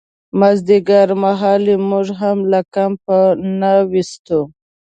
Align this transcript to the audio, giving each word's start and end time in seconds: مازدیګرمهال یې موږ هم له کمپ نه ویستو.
مازدیګرمهال 0.39 1.63
یې 1.71 1.77
موږ 1.89 2.07
هم 2.19 2.37
له 2.51 2.59
کمپ 2.73 3.03
نه 3.59 3.71
ویستو. 3.91 4.41